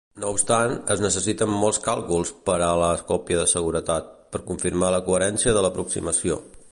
No 0.21 0.29
obstant, 0.35 0.71
es 0.93 1.01
necessiten 1.05 1.51
molts 1.63 1.79
càlculs 1.87 2.31
pera 2.49 2.69
a 2.69 2.79
la 2.85 2.89
còpia 3.11 3.39
de 3.41 3.45
seguretat, 3.53 4.09
per 4.33 4.43
confirmar 4.51 4.93
la 4.97 5.03
coherència 5.11 5.55
de 5.59 5.63
l"aproximació. 5.65 6.43